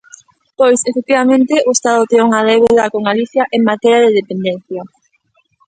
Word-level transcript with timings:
Pois, 0.59 0.79
efectivamente, 0.91 1.53
o 1.69 1.69
Estado 1.77 2.01
ten 2.09 2.25
unha 2.27 2.45
débeda 2.49 2.91
con 2.93 3.01
Galicia 3.09 3.43
en 3.55 3.61
materia 3.71 3.99
de 4.03 4.15
dependencia. 4.19 4.81